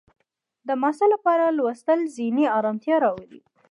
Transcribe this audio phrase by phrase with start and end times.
[0.67, 3.41] د محصل لپاره لوستل ذهني ارامتیا راولي.